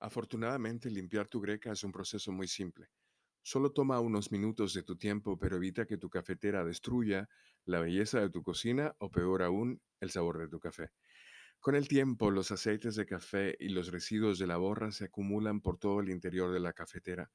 [0.00, 2.88] Afortunadamente, limpiar tu greca es un proceso muy simple.
[3.42, 7.28] Solo toma unos minutos de tu tiempo, pero evita que tu cafetera destruya
[7.64, 10.90] la belleza de tu cocina o peor aún, el sabor de tu café.
[11.60, 15.60] Con el tiempo, los aceites de café y los residuos de la borra se acumulan
[15.60, 17.30] por todo el interior de la cafetera.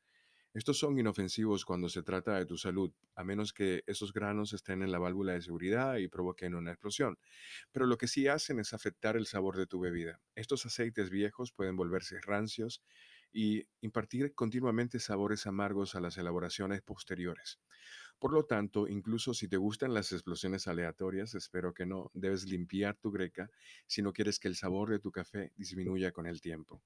[0.55, 4.83] Estos son inofensivos cuando se trata de tu salud, a menos que esos granos estén
[4.83, 7.19] en la válvula de seguridad y provoquen una explosión.
[7.73, 10.21] Pero lo que sí hacen es afectar el sabor de tu bebida.
[10.33, 12.81] Estos aceites viejos pueden volverse rancios
[13.33, 17.59] y impartir continuamente sabores amargos a las elaboraciones posteriores.
[18.19, 22.95] Por lo tanto, incluso si te gustan las explosiones aleatorias, espero que no, debes limpiar
[22.97, 23.51] tu greca
[23.87, 26.81] si no quieres que el sabor de tu café disminuya con el tiempo.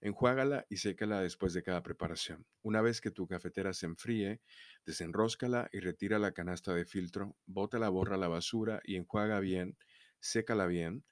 [0.00, 2.44] Enjuágala y sécala después de cada preparación.
[2.62, 4.40] Una vez que tu cafetera se enfríe,
[4.84, 9.40] desenróscala y retira la canasta de filtro, bota la borra a la basura y enjuaga
[9.40, 9.78] bien,
[10.18, 11.04] sécala bien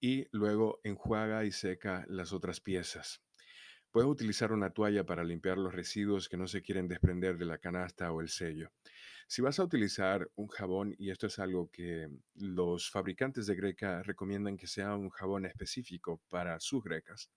[0.00, 3.22] y luego enjuaga y seca las otras piezas.
[3.94, 7.58] Puedes utilizar una toalla para limpiar los residuos que no se quieren desprender de la
[7.58, 8.72] canasta o el sello.
[9.26, 14.02] Si vas a utilizar un jabón, y esto es algo que los fabricantes de greca
[14.02, 17.30] recomiendan que sea un jabón específico para sus grecas,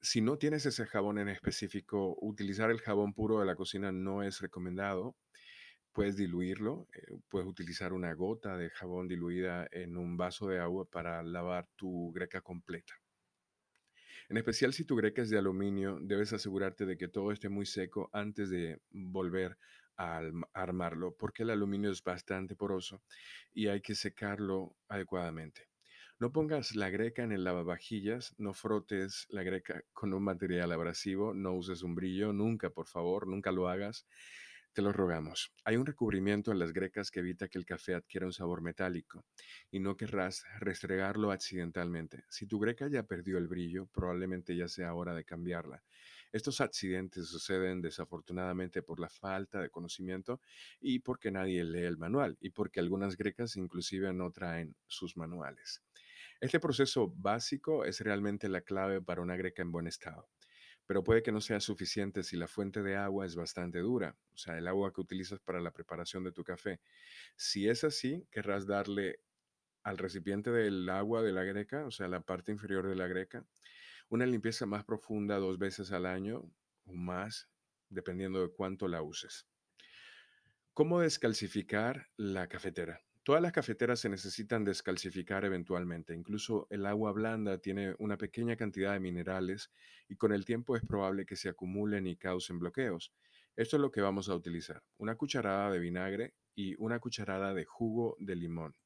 [0.00, 4.22] si no tienes ese jabón en específico, utilizar el jabón puro de la cocina no
[4.22, 5.16] es recomendado.
[5.92, 10.84] Puedes diluirlo, eh, puedes utilizar una gota de jabón diluida en un vaso de agua
[10.84, 12.94] para lavar tu greca completa.
[14.28, 17.64] En especial si tu greca es de aluminio, debes asegurarte de que todo esté muy
[17.64, 19.56] seco antes de volver
[19.96, 23.02] armarlo, porque el aluminio es bastante poroso
[23.52, 25.68] y hay que secarlo adecuadamente.
[26.18, 31.34] No pongas la greca en el lavavajillas, no frotes la greca con un material abrasivo,
[31.34, 34.06] no uses un brillo, nunca, por favor, nunca lo hagas.
[34.72, 35.52] Te lo rogamos.
[35.64, 39.24] Hay un recubrimiento en las grecas que evita que el café adquiera un sabor metálico
[39.70, 42.24] y no querrás restregarlo accidentalmente.
[42.28, 45.82] Si tu greca ya perdió el brillo, probablemente ya sea hora de cambiarla.
[46.36, 50.40] Estos accidentes suceden desafortunadamente por la falta de conocimiento
[50.80, 55.82] y porque nadie lee el manual y porque algunas grecas inclusive no traen sus manuales.
[56.40, 60.28] Este proceso básico es realmente la clave para una greca en buen estado
[60.86, 64.38] pero puede que no sea suficiente si la fuente de agua es bastante dura, o
[64.38, 66.80] sea, el agua que utilizas para la preparación de tu café.
[67.34, 69.18] Si es así, querrás darle
[69.82, 73.44] al recipiente del agua de la greca, o sea, la parte inferior de la greca,
[74.08, 76.50] una limpieza más profunda dos veces al año
[76.84, 77.48] o más,
[77.88, 79.46] dependiendo de cuánto la uses.
[80.72, 83.00] ¿Cómo descalcificar la cafetera?
[83.26, 86.14] Todas las cafeteras se necesitan descalcificar eventualmente.
[86.14, 89.72] Incluso el agua blanda tiene una pequeña cantidad de minerales
[90.08, 93.12] y con el tiempo es probable que se acumulen y causen bloqueos.
[93.56, 94.82] Esto es lo que vamos a utilizar.
[94.98, 98.76] Una cucharada de vinagre y una cucharada de jugo de limón.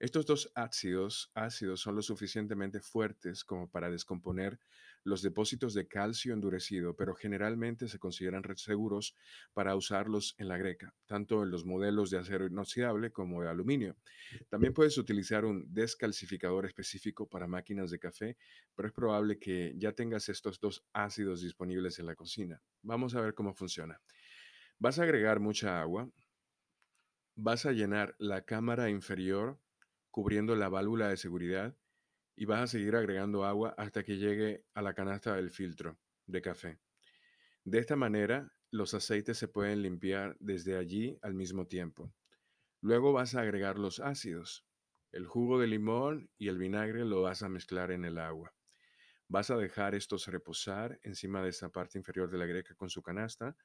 [0.00, 4.58] Estos dos ácidos, ácidos son lo suficientemente fuertes como para descomponer
[5.04, 9.16] los depósitos de calcio endurecido, pero generalmente se consideran seguros
[9.52, 13.96] para usarlos en la greca, tanto en los modelos de acero inoxidable como de aluminio.
[14.48, 18.36] También puedes utilizar un descalcificador específico para máquinas de café,
[18.74, 22.60] pero es probable que ya tengas estos dos ácidos disponibles en la cocina.
[22.82, 24.00] Vamos a ver cómo funciona.
[24.78, 26.10] Vas a agregar mucha agua,
[27.36, 29.60] vas a llenar la cámara inferior
[30.14, 31.76] cubriendo la válvula de seguridad
[32.36, 36.40] y vas a seguir agregando agua hasta que llegue a la canasta del filtro de
[36.40, 36.78] café.
[37.64, 42.14] De esta manera, los aceites se pueden limpiar desde allí al mismo tiempo.
[42.80, 44.64] Luego vas a agregar los ácidos.
[45.10, 48.54] El jugo de limón y el vinagre lo vas a mezclar en el agua.
[49.26, 53.02] Vas a dejar estos reposar encima de esta parte inferior de la greca con su
[53.02, 53.56] canasta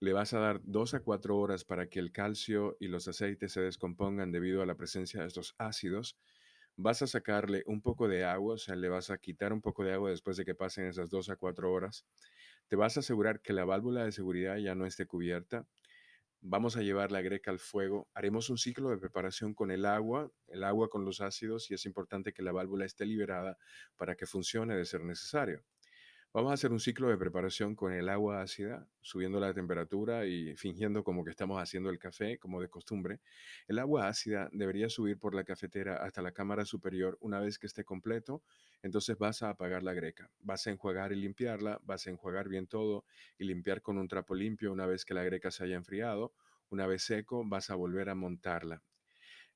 [0.00, 3.52] le vas a dar dos a cuatro horas para que el calcio y los aceites
[3.52, 6.16] se descompongan debido a la presencia de estos ácidos.
[6.76, 9.82] Vas a sacarle un poco de agua, o sea, le vas a quitar un poco
[9.82, 12.06] de agua después de que pasen esas dos a cuatro horas.
[12.68, 15.66] Te vas a asegurar que la válvula de seguridad ya no esté cubierta.
[16.40, 18.08] Vamos a llevar la greca al fuego.
[18.14, 21.84] Haremos un ciclo de preparación con el agua, el agua con los ácidos y es
[21.84, 23.58] importante que la válvula esté liberada
[23.96, 25.64] para que funcione de ser necesario.
[26.32, 30.54] Vamos a hacer un ciclo de preparación con el agua ácida, subiendo la temperatura y
[30.56, 33.20] fingiendo como que estamos haciendo el café, como de costumbre.
[33.66, 37.66] El agua ácida debería subir por la cafetera hasta la cámara superior una vez que
[37.66, 38.42] esté completo.
[38.82, 40.30] Entonces vas a apagar la greca.
[40.40, 43.04] Vas a enjuagar y limpiarla, vas a enjuagar bien todo
[43.38, 46.34] y limpiar con un trapo limpio una vez que la greca se haya enfriado.
[46.68, 48.82] Una vez seco, vas a volver a montarla.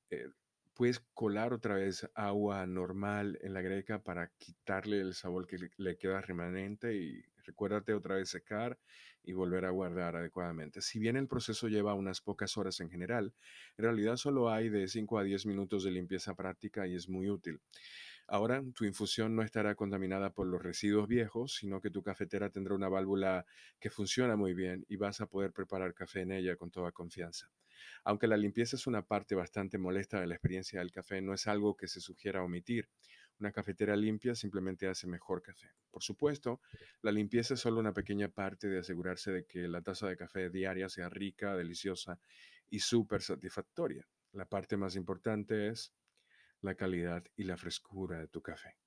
[0.09, 0.27] Eh,
[0.73, 5.97] puedes colar otra vez agua normal en la greca para quitarle el sabor que le
[5.97, 8.79] queda remanente y recuérdate otra vez secar
[9.23, 10.81] y volver a guardar adecuadamente.
[10.81, 13.33] Si bien el proceso lleva unas pocas horas en general,
[13.77, 17.29] en realidad solo hay de 5 a 10 minutos de limpieza práctica y es muy
[17.29, 17.61] útil.
[18.33, 22.73] Ahora tu infusión no estará contaminada por los residuos viejos, sino que tu cafetera tendrá
[22.73, 23.45] una válvula
[23.79, 27.51] que funciona muy bien y vas a poder preparar café en ella con toda confianza.
[28.03, 31.45] Aunque la limpieza es una parte bastante molesta de la experiencia del café, no es
[31.45, 32.89] algo que se sugiera omitir.
[33.39, 35.67] Una cafetera limpia simplemente hace mejor café.
[35.91, 36.59] Por supuesto,
[37.03, 40.49] la limpieza es solo una pequeña parte de asegurarse de que la taza de café
[40.49, 42.19] diaria sea rica, deliciosa
[42.67, 44.07] y súper satisfactoria.
[44.31, 45.93] La parte más importante es
[46.63, 48.77] la calidad y la frescura de tu café.